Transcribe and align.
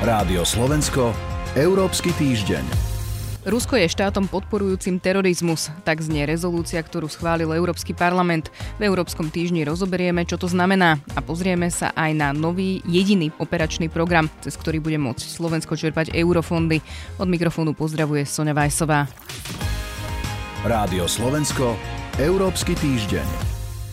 Rádio 0.00 0.48
Slovensko, 0.48 1.12
Európsky 1.52 2.16
týždeň. 2.16 2.64
Rusko 3.44 3.76
je 3.76 3.84
štátom 3.84 4.32
podporujúcim 4.32 4.96
terorizmus, 4.96 5.68
tak 5.84 6.00
znie 6.00 6.24
rezolúcia, 6.24 6.80
ktorú 6.80 7.04
schválil 7.04 7.52
Európsky 7.52 7.92
parlament. 7.92 8.48
V 8.80 8.88
Európskom 8.88 9.28
týždni 9.28 9.68
rozoberieme, 9.68 10.24
čo 10.24 10.40
to 10.40 10.48
znamená 10.48 11.04
a 11.12 11.20
pozrieme 11.20 11.68
sa 11.68 11.92
aj 11.92 12.16
na 12.16 12.32
nový 12.32 12.80
jediný 12.88 13.28
operačný 13.36 13.92
program, 13.92 14.32
cez 14.40 14.56
ktorý 14.56 14.80
bude 14.80 14.96
môcť 14.96 15.20
Slovensko 15.20 15.76
čerpať 15.76 16.16
eurofondy. 16.16 16.80
Od 17.20 17.28
mikrofónu 17.28 17.76
pozdravuje 17.76 18.24
Sonja 18.24 18.56
Vajsová. 18.56 19.04
Rádio 20.64 21.04
Slovensko, 21.04 21.76
Európsky 22.16 22.72
týždeň. 22.72 23.49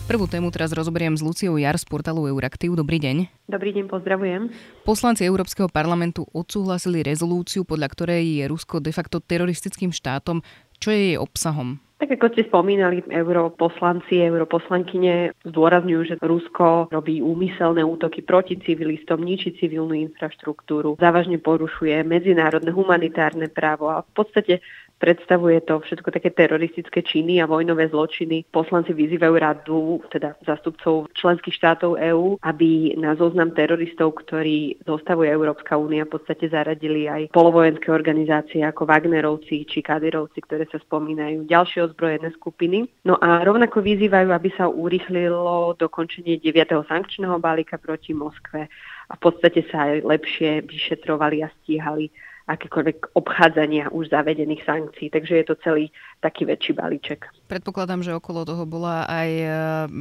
Prvú 0.08 0.24
tému 0.24 0.48
teraz 0.48 0.72
rozoberiem 0.72 1.12
s 1.12 1.20
Luciou 1.20 1.60
Jar 1.60 1.76
z 1.76 1.84
portálu 1.84 2.24
Euraktiv. 2.32 2.72
Dobrý 2.72 2.96
deň. 2.96 3.28
Dobrý 3.44 3.76
deň, 3.76 3.92
pozdravujem. 3.92 4.48
Poslanci 4.80 5.28
Európskeho 5.28 5.68
parlamentu 5.68 6.24
odsúhlasili 6.32 7.04
rezolúciu, 7.04 7.68
podľa 7.68 7.92
ktorej 7.92 8.40
je 8.40 8.44
Rusko 8.48 8.80
de 8.80 8.88
facto 8.88 9.20
teroristickým 9.20 9.92
štátom. 9.92 10.40
Čo 10.80 10.96
je 10.96 11.12
jej 11.12 11.16
obsahom? 11.20 11.76
Tak 12.00 12.14
ako 12.14 12.30
ste 12.30 12.46
spomínali, 12.48 13.04
europoslanci, 13.04 14.22
europoslankyne 14.22 15.34
zdôrazňujú, 15.44 16.00
že 16.06 16.14
Rusko 16.22 16.88
robí 16.88 17.18
úmyselné 17.20 17.84
útoky 17.84 18.24
proti 18.24 18.56
civilistom, 18.62 19.20
ničí 19.20 19.60
civilnú 19.60 19.92
infraštruktúru, 19.92 20.96
závažne 20.96 21.36
porušuje 21.42 22.06
medzinárodné 22.06 22.70
humanitárne 22.70 23.50
právo 23.50 23.90
a 23.90 24.06
v 24.06 24.12
podstate 24.14 24.64
Predstavuje 24.98 25.62
to 25.62 25.78
všetko 25.78 26.10
také 26.10 26.34
teroristické 26.34 27.06
činy 27.06 27.38
a 27.38 27.46
vojnové 27.46 27.86
zločiny. 27.86 28.50
Poslanci 28.50 28.90
vyzývajú 28.90 29.34
radu, 29.38 30.02
teda 30.10 30.34
zastupcov 30.42 31.06
členských 31.14 31.54
štátov 31.54 32.02
EÚ, 32.02 32.42
aby 32.42 32.98
na 32.98 33.14
zoznam 33.14 33.54
teroristov, 33.54 34.18
ktorí 34.26 34.82
zostavuje 34.82 35.30
Európska 35.30 35.78
únia, 35.78 36.02
v 36.02 36.18
podstate 36.18 36.50
zaradili 36.50 37.06
aj 37.06 37.30
polovojenské 37.30 37.94
organizácie 37.94 38.66
ako 38.66 38.90
Wagnerovci 38.90 39.62
či 39.70 39.78
Kadyrovci, 39.86 40.42
ktoré 40.42 40.66
sa 40.66 40.82
spomínajú, 40.82 41.46
ďalšie 41.46 41.86
ozbrojené 41.86 42.34
skupiny. 42.34 42.90
No 43.06 43.14
a 43.22 43.46
rovnako 43.46 43.78
vyzývajú, 43.78 44.34
aby 44.34 44.50
sa 44.58 44.66
urýchlilo 44.66 45.78
dokončenie 45.78 46.42
9. 46.42 46.90
sankčného 46.90 47.38
balíka 47.38 47.78
proti 47.78 48.10
Moskve 48.18 48.66
a 49.08 49.12
v 49.14 49.20
podstate 49.22 49.62
sa 49.70 49.88
aj 49.88 50.02
lepšie 50.04 50.66
vyšetrovali 50.66 51.46
a 51.46 51.48
stíhali 51.62 52.10
akékoľvek 52.48 53.12
obchádzania 53.12 53.92
už 53.92 54.08
zavedených 54.08 54.64
sankcií. 54.64 55.12
Takže 55.12 55.44
je 55.44 55.44
to 55.44 55.54
celý 55.60 55.92
taký 56.24 56.48
väčší 56.48 56.72
balíček. 56.72 57.28
Predpokladám, 57.46 58.00
že 58.00 58.16
okolo 58.16 58.48
toho 58.48 58.64
bola 58.64 59.04
aj 59.04 59.30
e, 59.30 59.48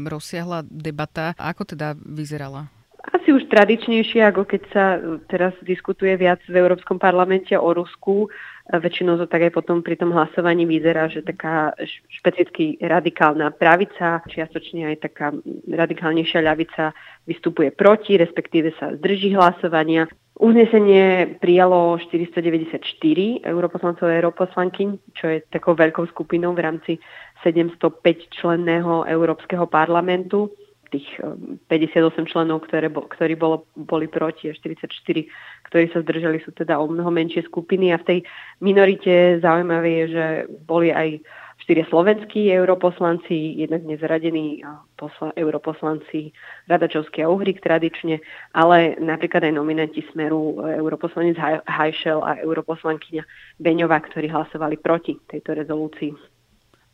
rozsiahla 0.07 0.63
debata. 0.63 1.35
Ako 1.35 1.67
teda 1.67 1.93
vyzerala? 1.99 2.71
Asi 3.07 3.31
už 3.31 3.47
tradičnejšie, 3.47 4.19
ako 4.19 4.43
keď 4.43 4.61
sa 4.75 4.85
teraz 5.31 5.55
diskutuje 5.63 6.19
viac 6.19 6.43
v 6.43 6.59
Európskom 6.59 6.99
parlamente 6.99 7.55
o 7.55 7.69
Rusku. 7.71 8.27
Väčšinou 8.67 9.15
to 9.15 9.31
tak 9.31 9.47
aj 9.47 9.55
potom 9.55 9.79
pri 9.79 9.95
tom 9.95 10.11
hlasovaní 10.11 10.67
vyzerá, 10.67 11.07
že 11.07 11.23
taká 11.23 11.71
špecificky 12.11 12.75
radikálna 12.83 13.55
pravica, 13.55 14.19
čiastočne 14.27 14.91
aj 14.91 15.07
taká 15.07 15.31
radikálnejšia 15.71 16.43
ľavica 16.43 16.91
vystupuje 17.23 17.71
proti, 17.71 18.19
respektíve 18.19 18.75
sa 18.75 18.91
zdrží 18.91 19.31
hlasovania. 19.39 20.11
Uznesenie 20.37 21.33
prijalo 21.41 21.97
494 21.97 23.41
europoslancov 23.41 24.05
a 24.05 24.21
europoslankyň, 24.21 24.89
čo 25.17 25.25
je 25.33 25.37
takou 25.49 25.73
veľkou 25.73 26.05
skupinou 26.13 26.53
v 26.53 26.61
rámci 26.61 26.93
705 27.41 28.37
členného 28.37 29.01
Európskeho 29.09 29.65
parlamentu. 29.65 30.53
Tých 30.93 31.09
58 31.73 32.21
um, 32.21 32.29
členov, 32.29 32.69
ktoré, 32.69 32.87
ktorí 32.87 33.33
bolo, 33.33 33.65
boli 33.73 34.05
proti 34.05 34.47
a 34.47 34.53
44, 34.53 34.87
ktorí 35.67 35.85
sa 35.89 36.05
zdržali, 36.05 36.37
sú 36.45 36.53
teda 36.53 36.77
o 36.77 36.85
mnoho 36.85 37.09
menšie 37.09 37.41
skupiny. 37.49 37.89
A 37.91 37.99
v 37.99 38.05
tej 38.05 38.19
minorite 38.61 39.41
zaujímavé 39.41 39.89
je, 39.89 40.05
že 40.13 40.25
boli 40.63 40.93
aj 40.93 41.17
štyria 41.67 41.83
slovenskí 41.91 42.47
europoslanci, 42.47 43.59
jednak 43.59 43.83
nezradení 43.83 44.63
posla, 44.95 45.35
europoslanci 45.35 46.31
Radačovský 46.71 47.27
a 47.27 47.27
Uhrik 47.27 47.59
tradične, 47.59 48.23
ale 48.55 48.95
napríklad 49.03 49.43
aj 49.43 49.51
nominanti 49.51 49.99
Smeru 50.15 50.63
e, 50.63 50.79
europoslanec 50.79 51.35
Hajšel 51.67 52.23
a 52.23 52.39
europoslankyňa 52.39 53.19
Beňová, 53.59 53.99
ktorí 53.99 54.31
hlasovali 54.31 54.79
proti 54.79 55.19
tejto 55.27 55.59
rezolúcii. 55.59 56.15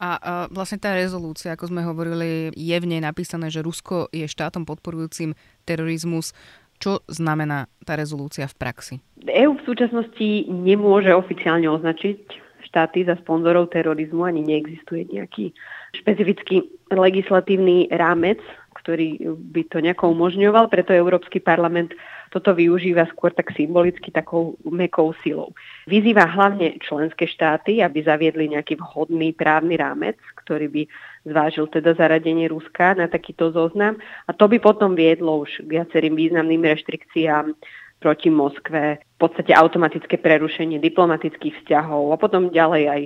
A, 0.01 0.09
a 0.17 0.31
vlastne 0.49 0.81
tá 0.81 0.97
rezolúcia, 0.97 1.53
ako 1.53 1.69
sme 1.69 1.85
hovorili, 1.85 2.49
je 2.57 2.73
v 2.81 2.89
nej 2.89 3.01
napísané, 3.05 3.53
že 3.53 3.61
Rusko 3.61 4.09
je 4.09 4.25
štátom 4.25 4.65
podporujúcim 4.65 5.37
terorizmus. 5.69 6.33
Čo 6.81 7.05
znamená 7.05 7.69
tá 7.85 7.93
rezolúcia 7.93 8.49
v 8.49 8.57
praxi? 8.57 8.95
EU 9.21 9.53
v 9.53 9.65
súčasnosti 9.69 10.49
nemôže 10.49 11.13
oficiálne 11.13 11.69
označiť 11.69 12.42
štáty 12.73 13.05
za 13.05 13.13
sponzorov 13.21 13.69
terorizmu, 13.69 14.25
ani 14.25 14.41
neexistuje 14.41 15.05
nejaký 15.13 15.53
špecifický 15.93 16.73
legislatívny 16.89 17.93
rámec, 17.93 18.41
ktorý 18.81 19.21
by 19.53 19.69
to 19.69 19.77
nejako 19.77 20.09
umožňoval, 20.09 20.73
preto 20.73 20.89
Európsky 20.89 21.37
parlament 21.37 21.93
toto 22.33 22.57
využíva 22.57 23.05
skôr 23.13 23.29
tak 23.29 23.53
symbolicky 23.53 24.09
takou 24.09 24.57
mekou 24.65 25.13
silou. 25.21 25.53
Vyzýva 25.85 26.25
hlavne 26.25 26.81
členské 26.81 27.29
štáty, 27.29 27.85
aby 27.85 28.01
zaviedli 28.01 28.49
nejaký 28.57 28.81
vhodný 28.81 29.37
právny 29.37 29.77
rámec, 29.77 30.17
ktorý 30.41 30.65
by 30.73 30.83
zvážil 31.29 31.69
teda 31.69 31.93
zaradenie 31.93 32.49
Ruska 32.49 32.97
na 32.97 33.05
takýto 33.05 33.53
zoznam 33.53 34.01
a 34.25 34.33
to 34.33 34.49
by 34.49 34.57
potom 34.57 34.97
viedlo 34.97 35.45
už 35.45 35.61
k 35.69 35.77
viacerým 35.77 36.17
významným 36.17 36.65
reštrikciám 36.65 37.53
proti 38.01 38.27
Moskve, 38.33 38.99
podstate 39.23 39.55
automatické 39.55 40.19
prerušenie 40.19 40.83
diplomatických 40.83 41.63
vzťahov 41.63 42.11
a 42.11 42.19
potom 42.19 42.51
ďalej 42.51 42.83
aj 42.91 43.01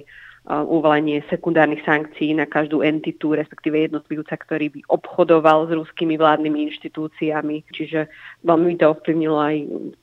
uvalenie 0.47 1.19
sekundárnych 1.27 1.83
sankcií 1.83 2.31
na 2.31 2.47
každú 2.47 2.79
entitu, 2.79 3.35
respektíve 3.35 3.91
jednotlivca, 3.91 4.39
ktorý 4.39 4.71
by 4.71 4.79
obchodoval 4.87 5.67
s 5.67 5.71
ruskými 5.75 6.15
vládnymi 6.15 6.71
inštitúciami. 6.71 7.67
Čiže 7.75 8.07
veľmi 8.47 8.79
to 8.79 8.95
ovplyvnilo 8.95 9.37
aj 9.37 9.55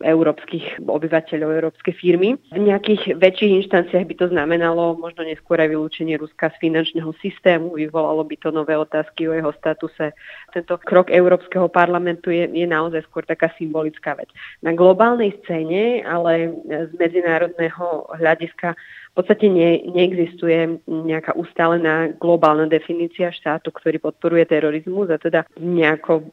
európskych 0.05 0.85
obyvateľov, 0.85 1.49
európske 1.49 1.97
firmy. 1.97 2.37
V 2.53 2.61
nejakých 2.61 3.17
väčších 3.17 3.65
inštanciách 3.65 4.05
by 4.05 4.15
to 4.21 4.27
znamenalo 4.29 5.01
možno 5.01 5.25
neskôr 5.25 5.57
aj 5.57 5.73
vylúčenie 5.73 6.21
Ruska 6.21 6.53
z 6.53 6.61
finančného 6.61 7.17
systému, 7.25 7.81
vyvolalo 7.81 8.21
by 8.29 8.37
to 8.37 8.53
nové 8.53 8.77
otázky 8.77 9.25
o 9.25 9.33
jeho 9.33 9.53
statuse. 9.57 10.13
Tento 10.53 10.77
krok 10.85 11.09
Európskeho 11.09 11.73
parlamentu 11.73 12.29
je, 12.29 12.45
je 12.53 12.67
naozaj 12.69 13.09
skôr 13.09 13.25
taká 13.25 13.49
symbolická 13.57 14.13
vec. 14.13 14.29
Na 14.61 14.77
globálnej 14.77 15.33
scéne, 15.43 16.05
ale 16.05 16.53
z 16.69 16.93
medzinárodného 17.01 18.13
hľadiska 18.21 18.77
podstate 19.15 19.47
ne, 19.47 19.83
neexistuje 19.95 20.83
nejaká 20.91 21.39
ustálená 21.39 22.13
globálna 22.19 22.67
definícia 22.67 23.31
štátu, 23.31 23.71
ktorý 23.71 24.03
podporuje 24.03 24.45
terorizmus 24.51 25.11
a 25.11 25.23
teda 25.23 25.47
nejako 25.59 26.29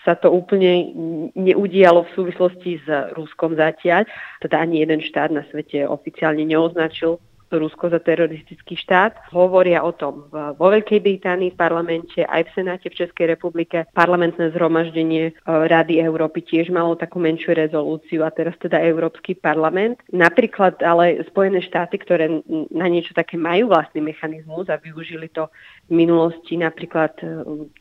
sa 0.00 0.16
to 0.16 0.32
úplne 0.32 0.96
neudialo 1.36 2.08
v 2.08 2.14
súvislosti 2.16 2.80
s 2.80 2.86
Ruskom 3.12 3.52
zatiaľ. 3.52 4.08
Teda 4.40 4.64
ani 4.64 4.80
jeden 4.80 5.04
štát 5.04 5.28
na 5.28 5.44
svete 5.52 5.84
oficiálne 5.84 6.40
neoznačil 6.48 7.20
Rusko 7.50 7.90
za 7.90 7.98
teroristický 7.98 8.78
štát. 8.78 9.34
Hovoria 9.34 9.82
o 9.82 9.90
tom 9.90 10.30
vo 10.30 10.66
Veľkej 10.70 11.02
Británii 11.02 11.50
v 11.52 11.58
parlamente, 11.58 12.22
aj 12.22 12.46
v 12.46 12.54
Senáte 12.54 12.86
v 12.90 12.98
Českej 13.02 13.34
republike. 13.34 13.90
Parlamentné 13.90 14.54
zhromaždenie 14.54 15.30
e, 15.30 15.32
Rady 15.44 15.98
Európy 15.98 16.46
tiež 16.46 16.70
malo 16.70 16.94
takú 16.94 17.18
menšiu 17.18 17.58
rezolúciu 17.58 18.22
a 18.22 18.30
teraz 18.30 18.54
teda 18.62 18.78
Európsky 18.78 19.34
parlament. 19.34 19.98
Napríklad 20.14 20.78
ale 20.86 21.26
Spojené 21.26 21.58
štáty, 21.60 21.98
ktoré 21.98 22.42
na 22.70 22.86
niečo 22.86 23.12
také 23.12 23.34
majú 23.34 23.74
vlastný 23.74 24.00
mechanizmus 24.00 24.70
a 24.70 24.78
využili 24.78 25.26
to 25.34 25.50
v 25.90 25.92
minulosti 26.06 26.54
napríklad 26.54 27.18
e, 27.20 27.26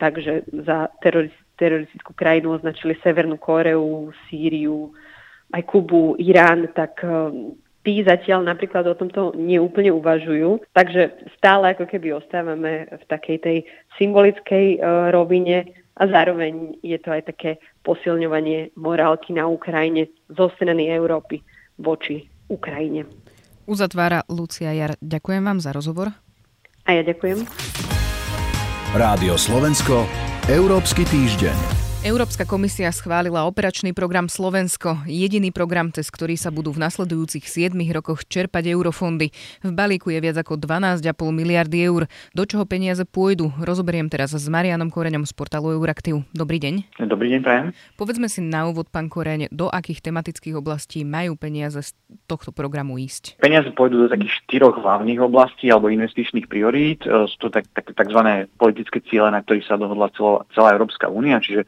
tak, 0.01 0.17
že 0.17 0.41
za 0.65 0.89
teroristickú 1.59 2.17
krajinu 2.17 2.57
označili 2.57 2.97
Severnú 3.05 3.37
Koreu, 3.37 4.09
Sýriu, 4.27 4.89
aj 5.53 5.61
Kubu, 5.65 6.17
Irán, 6.17 6.69
tak 6.73 7.01
e, 7.05 7.09
tí 7.83 8.03
zatiaľ 8.03 8.43
napríklad 8.43 8.85
o 8.87 8.95
tomto 8.97 9.33
neúplne 9.35 9.91
uvažujú. 9.93 10.63
Takže 10.75 11.31
stále 11.39 11.75
ako 11.75 11.87
keby 11.87 12.15
ostávame 12.15 12.87
v 12.89 13.03
takej 13.07 13.37
tej 13.39 13.57
symbolickej 13.95 14.79
uh, 14.79 15.09
rovine 15.13 15.71
a 15.99 16.03
zároveň 16.07 16.79
je 16.79 16.97
to 16.99 17.11
aj 17.11 17.27
také 17.27 17.51
posilňovanie 17.83 18.71
morálky 18.79 19.35
na 19.35 19.47
Ukrajine 19.47 20.07
zo 20.31 20.47
strany 20.55 20.87
Európy 20.87 21.43
voči 21.75 22.27
Ukrajine. 22.47 23.03
Uzatvára 23.69 24.25
Lucia 24.31 24.73
Jar. 24.73 24.97
Ďakujem 24.97 25.43
vám 25.45 25.59
za 25.61 25.75
rozhovor. 25.75 26.09
A 26.87 26.89
ja 26.97 27.03
ďakujem. 27.05 27.45
Rádio 28.97 29.37
Slovensko, 29.37 30.09
Európsky 30.49 31.05
týždeň. 31.05 31.78
Európska 31.99 32.47
komisia 32.47 32.87
schválila 32.95 33.43
operačný 33.43 33.91
program 33.91 34.31
Slovensko, 34.31 35.03
jediný 35.03 35.51
program, 35.51 35.91
cez 35.91 36.07
ktorý 36.07 36.39
sa 36.39 36.47
budú 36.47 36.71
v 36.71 36.79
nasledujúcich 36.87 37.43
7 37.43 37.75
rokoch 37.91 38.23
čerpať 38.23 38.71
eurofondy. 38.71 39.35
V 39.59 39.71
balíku 39.75 40.07
je 40.07 40.23
viac 40.23 40.39
ako 40.39 40.55
12,5 40.55 41.03
miliardy 41.35 41.83
eur. 41.83 42.07
Do 42.31 42.47
čoho 42.47 42.63
peniaze 42.63 43.03
pôjdu? 43.03 43.51
Rozoberiem 43.59 44.07
teraz 44.07 44.31
s 44.31 44.47
Marianom 44.47 44.87
Koreňom 44.87 45.27
z 45.27 45.35
portálu 45.35 45.75
Euraktiv. 45.75 46.23
Dobrý 46.31 46.63
deň. 46.63 47.03
Dobrý 47.03 47.35
deň, 47.35 47.39
prajem. 47.43 47.65
Povedzme 47.99 48.31
si 48.31 48.39
na 48.47 48.63
úvod, 48.71 48.87
pán 48.87 49.11
Koreň, 49.11 49.51
do 49.51 49.67
akých 49.67 49.99
tematických 49.99 50.55
oblastí 50.55 51.03
majú 51.03 51.35
peniaze 51.35 51.83
z 51.83 51.91
tohto 52.31 52.55
programu 52.55 52.95
ísť? 52.95 53.43
Peniaze 53.43 53.75
pôjdu 53.75 54.07
do 54.07 54.07
takých 54.07 54.39
štyroch 54.47 54.79
hlavných 54.79 55.19
oblastí 55.19 55.67
alebo 55.67 55.91
investičných 55.91 56.47
priorít. 56.47 57.03
E, 57.03 57.27
sú 57.27 57.35
to 57.43 57.47
tak, 57.51 57.67
tak, 57.75 57.91
tzv. 57.91 58.47
politické 58.55 59.03
ciele, 59.03 59.27
na 59.35 59.43
ktorých 59.43 59.67
sa 59.67 59.75
dohodla 59.75 60.07
celá, 60.15 60.47
celá 60.55 60.71
Európska 60.71 61.11
únia, 61.11 61.43
čiže 61.43 61.67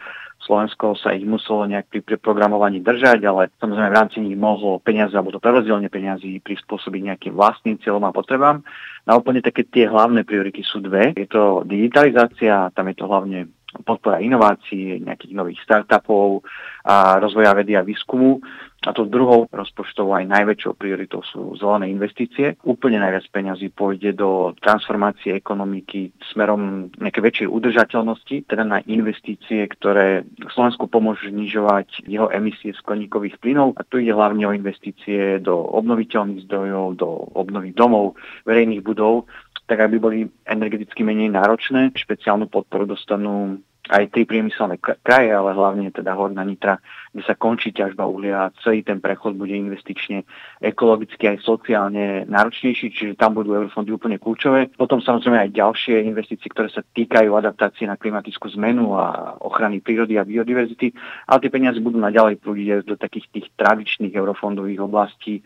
Slovensko 0.52 1.00
sa 1.00 1.16
ich 1.16 1.24
muselo 1.24 1.64
nejak 1.64 1.88
pri, 1.88 2.20
programovaní 2.20 2.84
držať, 2.84 3.24
ale 3.24 3.56
samozrejme 3.56 3.88
v 3.88 4.00
rámci 4.04 4.18
nich 4.20 4.36
mohlo 4.36 4.84
peniaze 4.84 5.16
alebo 5.16 5.32
to 5.32 5.40
prerozdelenie 5.40 5.88
peniazy 5.88 6.44
prispôsobiť 6.44 7.08
nejakým 7.08 7.32
vlastným 7.40 7.80
cieľom 7.80 8.04
a 8.04 8.12
potrebám. 8.12 8.60
Na 9.08 9.16
úplne 9.16 9.40
také 9.40 9.64
tie 9.64 9.88
hlavné 9.88 10.28
priority 10.28 10.60
sú 10.60 10.84
dve. 10.84 11.16
Je 11.16 11.24
to 11.24 11.64
digitalizácia, 11.64 12.68
tam 12.76 12.92
je 12.92 13.00
to 13.00 13.08
hlavne 13.08 13.48
podpora 13.88 14.20
inovácií, 14.20 15.00
nejakých 15.00 15.40
nových 15.40 15.64
startupov 15.64 16.44
a 16.84 17.16
rozvoja 17.24 17.56
vedy 17.56 17.80
a 17.80 17.88
výskumu. 17.88 18.44
A 18.82 18.98
to 18.98 19.06
druhou 19.06 19.46
rozpočtovou 19.54 20.18
aj 20.18 20.26
najväčšou 20.26 20.74
prioritou 20.74 21.22
sú 21.22 21.54
zelené 21.54 21.94
investície. 21.94 22.58
Úplne 22.66 22.98
najviac 22.98 23.30
peňazí 23.30 23.70
pôjde 23.70 24.18
do 24.18 24.58
transformácie 24.58 25.38
ekonomiky 25.38 26.10
smerom 26.34 26.90
nejaké 26.98 27.22
väčšej 27.22 27.48
udržateľnosti, 27.54 28.50
teda 28.50 28.66
na 28.66 28.82
investície, 28.90 29.70
ktoré 29.70 30.26
Slovensku 30.50 30.90
pomôžu 30.90 31.30
znižovať 31.30 32.10
jeho 32.10 32.34
emisie 32.34 32.74
skleníkových 32.74 33.38
plynov. 33.38 33.78
A 33.78 33.86
tu 33.86 34.02
ide 34.02 34.18
hlavne 34.18 34.50
o 34.50 34.56
investície 34.58 35.38
do 35.38 35.62
obnoviteľných 35.62 36.50
zdrojov, 36.50 36.86
do 36.98 37.10
obnovy 37.38 37.78
domov, 37.78 38.18
verejných 38.50 38.82
budov, 38.82 39.30
tak 39.70 39.78
aby 39.78 40.02
boli 40.02 40.20
energeticky 40.50 41.06
menej 41.06 41.30
náročné. 41.30 41.94
Špeciálnu 41.94 42.50
podporu 42.50 42.90
dostanú 42.90 43.62
aj 43.90 44.14
tri 44.14 44.30
priemyselné 44.30 44.78
kraje, 44.78 45.34
ale 45.34 45.58
hlavne 45.58 45.90
teda 45.90 46.14
Horná 46.14 46.46
Nitra, 46.46 46.78
kde 47.10 47.26
sa 47.26 47.34
končí 47.34 47.74
ťažba 47.74 48.06
uhlia 48.06 48.48
a 48.48 48.54
celý 48.62 48.86
ten 48.86 49.02
prechod 49.02 49.34
bude 49.34 49.58
investične, 49.58 50.22
ekologicky 50.62 51.26
aj 51.26 51.42
sociálne 51.42 52.30
náročnejší, 52.30 52.94
čiže 52.94 53.18
tam 53.18 53.34
budú 53.34 53.58
eurofondy 53.58 53.90
úplne 53.90 54.22
kľúčové. 54.22 54.70
Potom 54.78 55.02
samozrejme 55.02 55.50
aj 55.50 55.58
ďalšie 55.58 56.06
investície, 56.06 56.46
ktoré 56.54 56.70
sa 56.70 56.86
týkajú 56.86 57.34
adaptácie 57.34 57.90
na 57.90 57.98
klimatickú 57.98 58.54
zmenu 58.54 58.94
a 58.94 59.36
ochrany 59.42 59.82
prírody 59.82 60.22
a 60.22 60.30
biodiverzity, 60.30 60.94
ale 61.26 61.42
tie 61.42 61.50
peniaze 61.50 61.82
budú 61.82 61.98
naďalej 61.98 62.38
prúdiť 62.38 62.86
do 62.86 62.96
takých 62.96 63.34
tých 63.34 63.48
tradičných 63.58 64.14
eurofondových 64.14 64.86
oblastí, 64.86 65.42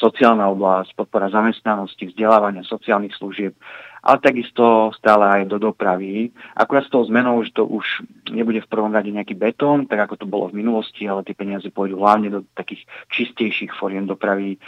sociálna 0.00 0.48
oblasť, 0.48 0.96
podpora 0.96 1.28
zamestnanosti, 1.28 2.08
vzdelávania, 2.08 2.64
sociálnych 2.64 3.12
služieb 3.12 3.52
ale 4.04 4.20
takisto 4.20 4.92
stále 4.92 5.40
aj 5.40 5.42
do 5.48 5.56
dopravy. 5.56 6.28
Akurát 6.52 6.84
s 6.84 6.92
tou 6.92 7.00
zmenou, 7.08 7.40
že 7.40 7.56
to 7.56 7.64
už 7.64 8.04
nebude 8.28 8.60
v 8.60 8.68
prvom 8.68 8.92
rade 8.92 9.08
nejaký 9.08 9.32
betón, 9.32 9.88
tak 9.88 10.04
ako 10.04 10.20
to 10.20 10.26
bolo 10.28 10.52
v 10.52 10.60
minulosti, 10.60 11.08
ale 11.08 11.24
tie 11.24 11.32
peniaze 11.32 11.64
pôjdu 11.72 11.96
hlavne 11.96 12.28
do 12.28 12.40
takých 12.52 12.84
čistejších 13.08 13.72
foriem 13.72 14.04
dopravy, 14.04 14.56
e, 14.56 14.58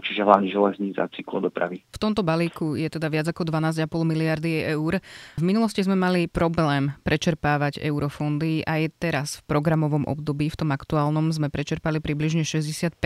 čiže 0.00 0.24
hlavne 0.24 0.48
železníc 0.48 0.96
a 0.96 1.12
cyklodopravy. 1.12 1.84
V 1.92 1.98
tomto 2.00 2.24
balíku 2.24 2.72
je 2.80 2.88
teda 2.88 3.12
viac 3.12 3.28
ako 3.28 3.44
12,5 3.44 3.84
miliardy 4.08 4.64
eur. 4.72 5.04
V 5.36 5.44
minulosti 5.44 5.84
sme 5.84 5.94
mali 5.94 6.24
problém 6.24 6.96
prečerpávať 7.04 7.84
eurofondy. 7.84 8.64
Aj 8.64 8.80
teraz 8.96 9.44
v 9.44 9.52
programovom 9.52 10.08
období, 10.08 10.48
v 10.48 10.56
tom 10.56 10.72
aktuálnom, 10.72 11.28
sme 11.28 11.52
prečerpali 11.52 12.00
približne 12.00 12.48
60%. 12.48 12.96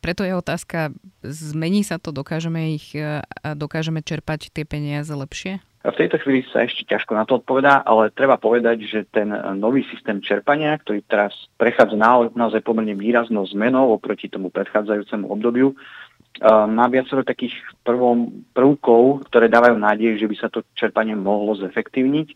Preto 0.00 0.24
je 0.24 0.32
otázka, 0.32 0.96
zmení 1.30 1.82
sa 1.82 1.98
to, 1.98 2.14
dokážeme 2.14 2.76
ich 2.76 2.94
e, 2.94 3.22
dokážeme 3.54 4.02
čerpať 4.02 4.50
tie 4.52 4.64
peniaze 4.66 5.10
lepšie? 5.10 5.62
V 5.86 5.94
tejto 5.94 6.18
chvíli 6.18 6.42
sa 6.50 6.66
ešte 6.66 6.82
ťažko 6.82 7.14
na 7.14 7.22
to 7.22 7.38
odpovedá, 7.38 7.78
ale 7.86 8.10
treba 8.10 8.34
povedať, 8.42 8.90
že 8.90 9.06
ten 9.06 9.30
nový 9.54 9.86
systém 9.86 10.18
čerpania, 10.18 10.74
ktorý 10.82 11.06
teraz 11.06 11.30
prechádza 11.54 11.94
na, 11.94 12.26
naozaj 12.34 12.66
pomerne 12.66 12.98
výraznou 12.98 13.46
zmenou 13.46 13.94
oproti 13.94 14.26
tomu 14.26 14.50
predchádzajúcemu 14.50 15.30
obdobiu, 15.30 15.78
má 16.44 16.90
viacero 16.90 17.24
takých 17.24 17.54
prvom, 17.80 18.44
prvkov, 18.52 19.30
ktoré 19.30 19.48
dávajú 19.48 19.78
nádej, 19.78 20.20
že 20.20 20.26
by 20.28 20.36
sa 20.36 20.48
to 20.52 20.66
čerpanie 20.76 21.16
mohlo 21.16 21.56
zefektívniť. 21.56 22.28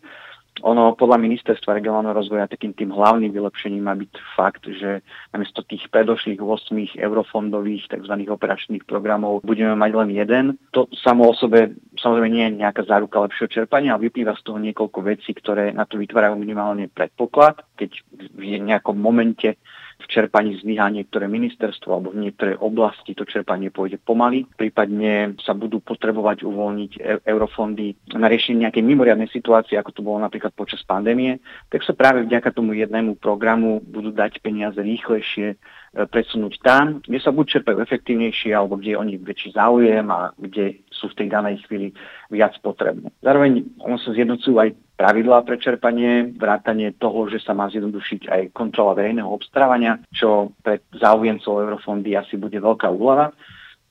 Ono 0.61 0.93
podľa 0.93 1.17
ministerstva 1.17 1.77
regionálneho 1.77 2.13
rozvoja 2.13 2.49
takým 2.49 2.73
tým 2.77 2.93
hlavným 2.93 3.33
vylepšením 3.33 3.83
má 3.83 3.93
byť 3.97 4.11
fakt, 4.37 4.63
že 4.69 5.01
namiesto 5.33 5.65
tých 5.65 5.89
predošlých 5.89 6.39
8 6.39 7.01
eurofondových 7.01 7.89
tzv. 7.89 8.13
operačných 8.29 8.85
programov 8.85 9.41
budeme 9.41 9.73
mať 9.73 9.91
len 9.97 10.09
jeden. 10.13 10.45
To 10.71 10.85
samo 11.01 11.29
o 11.29 11.33
sebe 11.33 11.73
samozrejme 11.97 12.29
nie 12.29 12.45
je 12.47 12.57
nejaká 12.61 12.85
záruka 12.85 13.21
lepšieho 13.25 13.49
čerpania, 13.49 13.93
ale 13.97 14.09
vyplýva 14.09 14.37
z 14.37 14.43
toho 14.45 14.57
niekoľko 14.61 14.99
vecí, 15.01 15.31
ktoré 15.33 15.73
na 15.73 15.83
to 15.89 15.97
vytvárajú 15.97 16.37
minimálne 16.37 16.87
predpoklad. 16.89 17.61
Keď 17.75 17.91
v 18.37 18.61
nejakom 18.61 18.97
momente 18.97 19.57
v 20.01 20.09
čerpaní 20.09 20.57
zlyhá 20.57 20.89
niektoré 20.89 21.29
ministerstvo 21.29 21.93
alebo 21.93 22.09
v 22.11 22.27
niektoré 22.27 22.57
oblasti 22.57 23.13
to 23.13 23.23
čerpanie 23.23 23.69
pôjde 23.69 24.01
pomaly. 24.01 24.49
Prípadne 24.57 25.37
sa 25.39 25.53
budú 25.53 25.79
potrebovať 25.79 26.41
uvoľniť 26.41 26.91
e- 26.97 27.21
eurofondy 27.29 28.17
na 28.17 28.25
riešenie 28.25 28.65
nejakej 28.65 28.83
mimoriadnej 28.83 29.29
situácie, 29.29 29.77
ako 29.77 29.91
to 29.93 30.01
bolo 30.01 30.17
napríklad 30.19 30.51
počas 30.57 30.81
pandémie, 30.81 31.37
tak 31.69 31.85
sa 31.85 31.93
práve 31.93 32.25
vďaka 32.25 32.49
tomu 32.51 32.73
jednému 32.73 33.21
programu 33.21 33.79
budú 33.79 34.09
dať 34.09 34.41
peniaze 34.41 34.77
rýchlejšie 34.77 35.55
presunúť 35.91 36.63
tam, 36.63 37.03
kde 37.03 37.19
sa 37.19 37.35
buď 37.35 37.59
čerpajú 37.59 37.83
efektívnejšie, 37.83 38.55
alebo 38.55 38.79
kde 38.79 38.95
je 38.95 38.99
o 38.99 39.07
nich 39.07 39.19
väčší 39.19 39.51
záujem 39.51 40.07
a 40.07 40.31
kde 40.39 40.87
sú 40.87 41.11
v 41.11 41.17
tej 41.19 41.27
danej 41.27 41.59
chvíli 41.67 41.91
viac 42.31 42.55
potrebné. 42.63 43.11
Zároveň 43.19 43.75
ono 43.83 43.99
sa 43.99 44.15
zjednocujú 44.15 44.55
aj 44.55 44.71
pravidlá 44.95 45.43
pre 45.43 45.59
čerpanie, 45.59 46.31
vrátanie 46.31 46.95
toho, 46.95 47.27
že 47.27 47.43
sa 47.43 47.51
má 47.51 47.67
zjednodušiť 47.67 48.21
aj 48.31 48.41
kontrola 48.55 48.95
verejného 48.95 49.27
obstarávania, 49.27 49.99
čo 50.15 50.55
pre 50.63 50.79
záujemcov 50.95 51.59
eurofondy 51.59 52.15
asi 52.15 52.39
bude 52.39 52.55
veľká 52.55 52.87
úlava. 52.87 53.35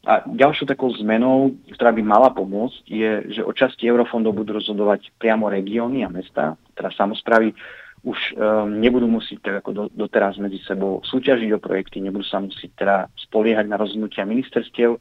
A 0.01 0.25
ďalšou 0.25 0.65
takou 0.65 0.89
zmenou, 0.97 1.53
ktorá 1.77 1.93
by 1.93 2.01
mala 2.01 2.33
pomôcť, 2.33 2.89
je, 2.89 3.37
že 3.37 3.45
o 3.45 3.53
časti 3.53 3.85
eurofondov 3.85 4.33
budú 4.33 4.57
rozhodovať 4.57 5.13
priamo 5.21 5.53
regióny 5.53 6.01
a 6.01 6.09
mesta, 6.09 6.57
teda 6.73 6.89
samozprávy 6.97 7.53
už 8.01 8.19
um, 8.33 8.81
nebudú 8.81 9.05
musieť 9.05 9.39
tak 9.45 9.55
ako 9.65 9.71
do, 9.73 9.85
doteraz 9.93 10.41
medzi 10.41 10.61
sebou 10.65 11.05
súťažiť 11.05 11.53
o 11.53 11.63
projekty, 11.63 12.01
nebudú 12.01 12.25
sa 12.25 12.41
musieť 12.41 12.71
teda 12.81 12.97
spoliehať 13.29 13.67
na 13.69 13.77
rozhodnutia 13.77 14.25
ministerstiev, 14.25 14.97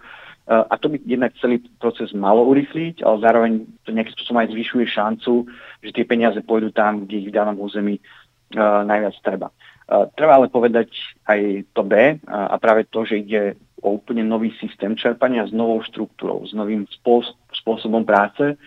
a 0.50 0.74
to 0.82 0.90
by 0.90 0.98
jednak 1.06 1.38
celý 1.38 1.62
proces 1.78 2.10
malo 2.10 2.42
urychliť, 2.50 3.06
ale 3.06 3.22
zároveň 3.22 3.52
to 3.86 3.94
nejakým 3.94 4.18
spôsobom 4.18 4.42
aj 4.42 4.50
zvyšuje 4.50 4.86
šancu, 4.90 5.34
že 5.86 5.94
tie 5.94 6.06
peniaze 6.10 6.42
pôjdu 6.42 6.74
tam, 6.74 7.06
kde 7.06 7.22
ich 7.22 7.30
v 7.30 7.38
danom 7.38 7.54
území 7.62 8.02
uh, 8.02 8.82
najviac 8.82 9.14
treba. 9.22 9.54
Uh, 9.86 10.10
treba 10.18 10.42
ale 10.42 10.50
povedať 10.50 10.90
aj 11.30 11.70
to 11.70 11.86
B 11.86 12.18
a 12.26 12.58
práve 12.58 12.90
to, 12.90 13.06
že 13.06 13.22
ide 13.22 13.62
o 13.86 14.02
úplne 14.02 14.26
nový 14.26 14.50
systém 14.58 14.98
čerpania 14.98 15.46
s 15.46 15.54
novou 15.54 15.86
štruktúrou, 15.86 16.42
s 16.50 16.58
novým 16.58 16.90
spôsobom 17.54 18.02
práce, 18.02 18.58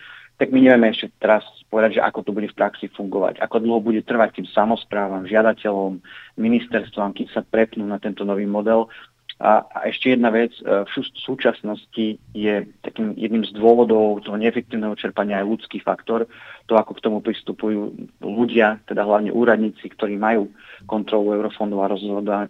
tak 0.43 0.51
my 0.51 0.59
nevieme 0.59 0.91
ešte 0.91 1.07
teraz 1.23 1.47
povedať, 1.71 1.95
že 1.95 2.01
ako 2.03 2.19
to 2.27 2.35
bude 2.35 2.51
v 2.51 2.57
praxi 2.59 2.91
fungovať, 2.91 3.39
ako 3.39 3.63
dlho 3.63 3.79
bude 3.79 4.03
trvať 4.03 4.43
tým 4.43 4.47
samozprávam, 4.51 5.23
žiadateľom, 5.23 6.03
ministerstvám, 6.35 7.15
kým 7.15 7.31
sa 7.31 7.47
prepnú 7.47 7.87
na 7.87 7.95
tento 7.95 8.27
nový 8.27 8.43
model 8.43 8.91
a, 9.39 9.63
a 9.63 9.79
ešte 9.87 10.11
jedna 10.11 10.35
vec, 10.35 10.51
e, 10.59 10.83
v 10.83 10.89
súčasnosti 11.15 12.19
je 12.35 12.55
takým 12.83 13.15
jedným 13.15 13.47
z 13.47 13.55
dôvodov 13.55 14.19
toho 14.27 14.35
neefektívneho 14.35 14.99
čerpania 14.99 15.39
aj 15.39 15.47
ľudský 15.47 15.79
faktor, 15.79 16.27
to 16.67 16.75
ako 16.75 16.91
k 16.99 17.03
tomu 17.07 17.23
pristupujú 17.23 17.95
ľudia, 18.19 18.83
teda 18.83 19.07
hlavne 19.07 19.31
úradníci, 19.31 19.95
ktorí 19.95 20.19
majú 20.19 20.51
kontrolu 20.91 21.39
eurofondov 21.39 21.79
a 21.87 21.91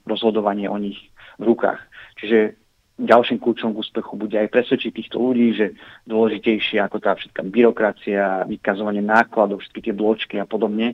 rozhodovanie 0.09 0.65
o 0.65 0.81
nich 0.81 0.97
v 1.37 1.45
rukách. 1.45 1.77
Čiže 2.17 2.57
ďalším 3.01 3.41
kľúčom 3.41 3.73
k 3.73 3.81
úspechu 3.81 4.13
bude 4.13 4.37
aj 4.37 4.53
presvedčiť 4.53 4.91
týchto 4.93 5.17
ľudí, 5.17 5.57
že 5.57 5.67
dôležitejšie 6.05 6.77
ako 6.81 6.97
tá 7.01 7.17
všetká 7.17 7.41
byrokracia, 7.41 8.45
vykazovanie 8.45 9.01
nákladov, 9.01 9.65
všetky 9.65 9.89
tie 9.89 9.93
bločky 9.97 10.35
a 10.37 10.45
podobne, 10.45 10.93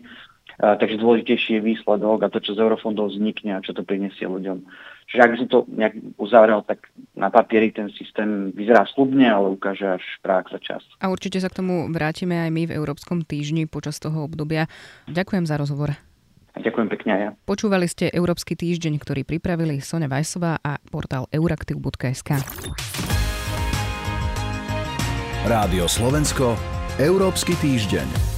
takže 0.59 0.99
dôležitejší 0.99 1.59
je 1.59 1.65
výsledok 1.75 2.23
a 2.23 2.31
to, 2.31 2.39
čo 2.39 2.55
z 2.55 2.63
eurofondov 2.63 3.11
vznikne 3.11 3.59
a 3.59 3.63
čo 3.63 3.75
to 3.75 3.83
prinesie 3.83 4.27
ľuďom. 4.27 4.63
Čiže 5.09 5.21
ak 5.25 5.31
by 5.33 5.37
som 5.41 5.49
to 5.49 5.59
nejak 5.73 5.95
uzavrel, 6.21 6.61
tak 6.61 6.85
na 7.17 7.33
papieri 7.33 7.73
ten 7.73 7.89
systém 7.97 8.53
vyzerá 8.53 8.85
slubne, 8.93 9.25
ale 9.25 9.49
ukáže 9.49 9.97
až 9.97 10.05
prax 10.21 10.53
za 10.53 10.59
čas. 10.61 10.83
A 11.01 11.09
určite 11.09 11.41
sa 11.41 11.49
k 11.49 11.65
tomu 11.65 11.89
vrátime 11.89 12.37
aj 12.45 12.51
my 12.53 12.69
v 12.69 12.75
Európskom 12.77 13.25
týždni 13.25 13.65
počas 13.65 13.97
toho 13.97 14.29
obdobia. 14.29 14.69
Ďakujem 15.09 15.49
za 15.49 15.57
rozhovor. 15.57 15.97
Ďakujem 16.59 16.87
pekne 16.91 17.11
aj 17.15 17.21
ja. 17.21 17.29
Počúvali 17.47 17.87
ste 17.87 18.11
Európsky 18.11 18.59
týždeň, 18.59 18.99
ktorý 18.99 19.23
pripravili 19.23 19.79
Sonja 19.79 20.11
Vajsová 20.11 20.59
a 20.59 20.75
portál 20.91 21.25
euraktiv.sk. 21.31 22.43
Rádio 25.47 25.85
Slovensko, 25.87 26.59
Európsky 26.99 27.55
týždeň. 27.55 28.28